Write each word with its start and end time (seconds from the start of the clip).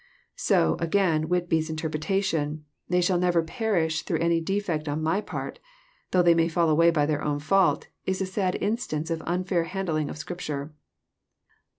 So, 0.39 0.77
again, 0.79 1.29
Whitby's 1.29 1.69
interpretation, 1.69 2.65
Tbey 2.89 3.03
shall 3.03 3.19
never 3.19 3.43
perish 3.43 4.01
through 4.01 4.17
any 4.17 4.41
defeet 4.41 4.87
on 4.87 5.03
my 5.03 5.21
part," 5.23 5.59
thongh 6.11 6.25
they 6.25 6.33
may 6.33 6.47
fall 6.47 6.69
away 6.71 6.89
by 6.89 7.05
their 7.05 7.21
own 7.21 7.37
fanlt, 7.39 7.85
is 8.05 8.19
a 8.19 8.25
sad 8.25 8.55
instance 8.55 9.11
of 9.11 9.21
unfair 9.27 9.65
handling 9.65 10.09
of 10.09 10.17
Scrip 10.17 10.39
tare. 10.39 10.73